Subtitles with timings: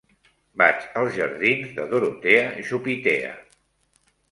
[0.61, 3.33] Vaig als jardins de Dorotea Chopitea.